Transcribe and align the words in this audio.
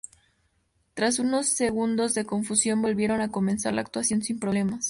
Tras 0.95 1.19
unos 1.19 1.45
segundos 1.47 2.15
de 2.15 2.25
confusión, 2.25 2.81
volvieron 2.81 3.21
a 3.21 3.29
comenzar 3.29 3.75
la 3.75 3.81
actuación 3.81 4.23
sin 4.23 4.39
problemas. 4.39 4.79